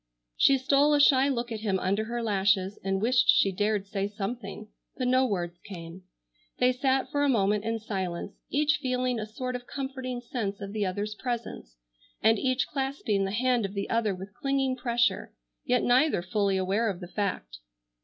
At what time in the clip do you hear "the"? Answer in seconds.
10.73-10.87, 13.25-13.31, 13.75-13.91, 16.99-17.07